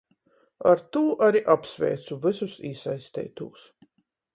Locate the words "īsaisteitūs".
2.75-3.73